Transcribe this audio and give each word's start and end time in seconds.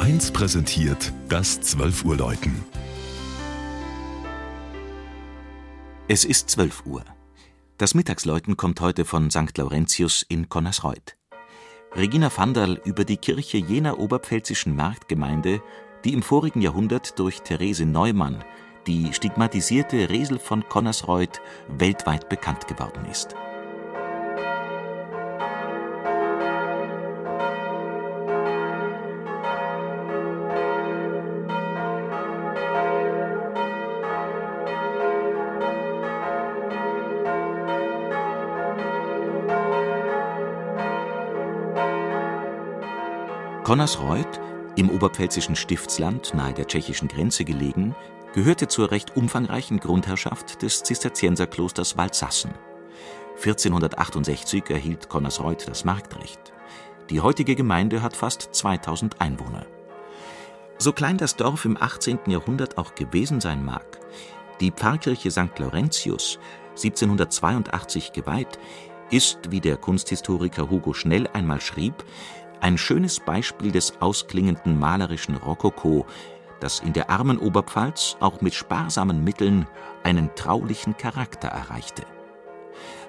1 0.00 0.30
präsentiert 0.30 1.12
das 1.28 1.60
12 1.60 2.04
Uhr 2.04 2.16
Läuten. 2.16 2.64
Es 6.06 6.24
ist 6.24 6.50
12 6.50 6.86
Uhr. 6.86 7.04
Das 7.78 7.94
Mittagsläuten 7.94 8.56
kommt 8.56 8.80
heute 8.80 9.04
von 9.04 9.28
St. 9.30 9.58
Laurentius 9.58 10.24
in 10.28 10.48
Connersreuth. 10.48 11.16
Regina 11.96 12.30
Vandal 12.34 12.80
über 12.84 13.04
die 13.04 13.16
Kirche 13.16 13.58
jener 13.58 13.98
oberpfälzischen 13.98 14.76
Marktgemeinde, 14.76 15.60
die 16.04 16.12
im 16.12 16.22
vorigen 16.22 16.62
Jahrhundert 16.62 17.18
durch 17.18 17.40
Therese 17.40 17.84
Neumann, 17.84 18.44
die 18.86 19.12
stigmatisierte 19.12 20.10
Resel 20.10 20.38
von 20.38 20.68
Connersreuth, 20.68 21.40
weltweit 21.76 22.28
bekannt 22.28 22.68
geworden 22.68 23.04
ist. 23.10 23.34
Connersreuth, 43.68 44.40
im 44.76 44.88
oberpfälzischen 44.88 45.54
Stiftsland 45.54 46.32
nahe 46.32 46.54
der 46.54 46.66
tschechischen 46.66 47.06
Grenze 47.06 47.44
gelegen, 47.44 47.94
gehörte 48.32 48.66
zur 48.66 48.90
recht 48.90 49.14
umfangreichen 49.14 49.78
Grundherrschaft 49.78 50.62
des 50.62 50.82
Zisterzienserklosters 50.84 51.98
Waldsassen. 51.98 52.52
1468 53.36 54.70
erhielt 54.70 55.10
Connersreuth 55.10 55.68
das 55.68 55.84
Marktrecht. 55.84 56.40
Die 57.10 57.20
heutige 57.20 57.54
Gemeinde 57.56 58.00
hat 58.00 58.16
fast 58.16 58.54
2000 58.54 59.20
Einwohner. 59.20 59.66
So 60.78 60.94
klein 60.94 61.18
das 61.18 61.36
Dorf 61.36 61.66
im 61.66 61.76
18. 61.76 62.20
Jahrhundert 62.28 62.78
auch 62.78 62.94
gewesen 62.94 63.38
sein 63.42 63.62
mag, 63.62 63.98
die 64.60 64.70
Pfarrkirche 64.70 65.30
St. 65.30 65.58
Laurentius, 65.58 66.38
1782 66.70 68.14
geweiht, 68.14 68.58
ist, 69.10 69.50
wie 69.50 69.60
der 69.60 69.76
Kunsthistoriker 69.76 70.70
Hugo 70.70 70.94
Schnell 70.94 71.28
einmal 71.34 71.60
schrieb, 71.60 72.04
ein 72.60 72.78
schönes 72.78 73.20
Beispiel 73.20 73.72
des 73.72 74.00
ausklingenden 74.00 74.78
malerischen 74.78 75.36
Rokoko, 75.36 76.06
das 76.60 76.80
in 76.80 76.92
der 76.92 77.10
armen 77.10 77.38
Oberpfalz 77.38 78.16
auch 78.20 78.40
mit 78.40 78.54
sparsamen 78.54 79.22
Mitteln 79.22 79.66
einen 80.02 80.34
traulichen 80.34 80.96
Charakter 80.96 81.48
erreichte. 81.48 82.04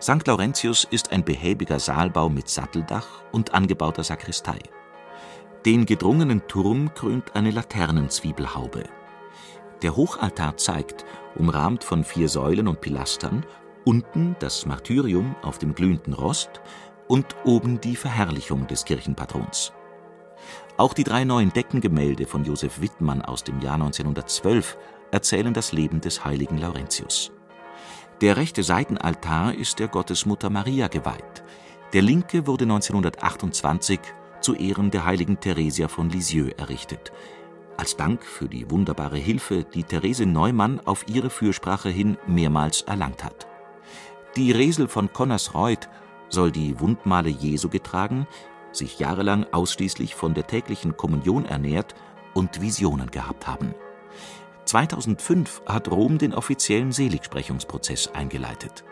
St. 0.02 0.26
Laurentius 0.26 0.86
ist 0.90 1.12
ein 1.12 1.26
behäbiger 1.26 1.80
Saalbau 1.80 2.30
mit 2.30 2.48
Satteldach 2.48 3.24
und 3.32 3.54
angebauter 3.54 4.04
Sakristei. 4.04 4.60
Den 5.66 5.86
gedrungenen 5.86 6.48
Turm 6.48 6.94
krönt 6.94 7.36
eine 7.36 7.52
Laternenzwiebelhaube. 7.52 8.84
Der 9.82 9.96
Hochaltar 9.96 10.58
zeigt, 10.58 11.06
umrahmt 11.36 11.84
von 11.84 12.04
vier 12.04 12.30
Säulen 12.30 12.68
und 12.68 12.82
Pilastern, 12.82 13.46
unten 13.84 14.36
das 14.40 14.66
Martyrium 14.66 15.36
auf 15.42 15.58
dem 15.58 15.76
glühenden 15.76 16.14
Rost 16.14 16.62
und 17.10 17.36
oben 17.44 17.82
die 17.82 17.96
Verherrlichung 17.96 18.68
des 18.68 18.86
Kirchenpatrons. 18.86 19.74
Auch 20.78 20.94
die 20.94 21.04
drei 21.04 21.26
neuen 21.26 21.52
Deckengemälde 21.52 22.26
von 22.26 22.46
Josef 22.46 22.80
Wittmann 22.80 23.22
aus 23.22 23.44
dem 23.44 23.60
Jahr 23.60 23.74
1912 23.74 24.78
erzählen 25.12 25.54
das 25.54 25.74
Leben 25.74 26.00
des 26.00 26.24
heiligen 26.24 26.58
Laurentius. 26.60 27.32
Der 28.22 28.38
rechte 28.38 28.64
Seitenaltar 28.64 29.56
ist 29.56 29.80
der 29.80 29.88
Gottesmutter 29.88 30.50
Maria 30.50 30.88
geweiht. 30.88 31.44
Der 31.94 32.04
linke 32.04 32.46
wurde 32.46 32.66
1928 32.66 34.00
zu 34.40 34.54
Ehren 34.56 34.92
der 34.92 35.06
heiligen 35.06 35.40
Theresia 35.40 35.88
von 35.88 36.10
Lisieux 36.10 36.54
errichtet, 36.58 37.12
als 37.76 37.98
Dank 37.98 38.24
für 38.24 38.48
die 38.48 38.70
wunderbare 38.70 39.18
Hilfe, 39.18 39.64
die 39.64 39.84
Therese 39.84 40.26
Neumann 40.26 40.80
auf 40.86 41.06
ihre 41.08 41.30
Fürsprache 41.30 41.90
hin 41.90 42.18
mehrmals 42.28 42.84
erlangt 42.84 43.24
hat. 43.24 43.48
Die 44.36 44.52
Resel 44.52 44.88
von 44.88 45.12
Connersreuth 45.12 45.90
soll 46.30 46.52
die 46.52 46.80
Wundmale 46.80 47.30
Jesu 47.30 47.70
getragen, 47.70 48.28
sich 48.72 49.00
jahrelang 49.00 49.46
ausschließlich 49.52 50.16
von 50.16 50.34
der 50.34 50.48
täglichen 50.48 50.96
Kommunion 50.96 51.46
ernährt 51.46 51.96
und 52.34 52.62
Visionen 52.62 53.12
gehabt 53.12 53.48
haben. 53.48 53.74
2005 54.66 55.64
hat 55.66 55.90
Rom 55.90 56.20
den 56.20 56.34
offiziellen 56.34 56.92
Seligsprechungsprozess 56.92 58.10
eingeleitet. 58.10 58.84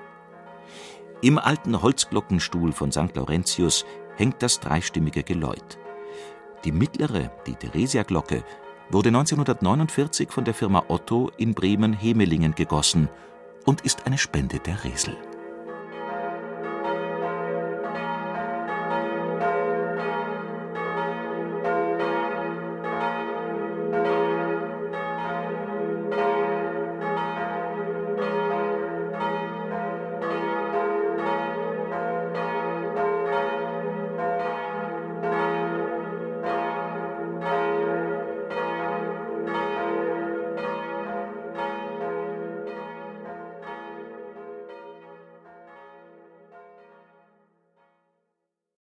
Im 1.21 1.37
alten 1.37 1.81
Holzglockenstuhl 1.81 2.71
von 2.71 2.91
St. 2.91 3.15
Laurentius 3.15 3.85
hängt 4.15 4.41
das 4.41 4.59
dreistimmige 4.59 5.23
Geläut. 5.23 5.77
Die 6.63 6.71
mittlere, 6.71 7.31
die 7.45 7.55
Theresia-Glocke, 7.55 8.43
wurde 8.89 9.09
1949 9.09 10.31
von 10.31 10.45
der 10.45 10.53
Firma 10.53 10.83
Otto 10.87 11.31
in 11.37 11.53
Bremen-Hemelingen 11.53 12.55
gegossen 12.55 13.09
und 13.65 13.81
ist 13.81 14.07
eine 14.07 14.17
Spende 14.17 14.59
der 14.59 14.83
Resel 14.83 15.15